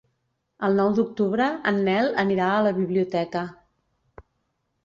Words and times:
El 0.67 0.77
nou 0.81 0.87
d'octubre 0.99 1.49
en 1.73 1.77
Nel 1.89 2.09
anirà 2.23 2.47
a 2.55 2.65
la 2.69 2.73
biblioteca. 2.81 3.45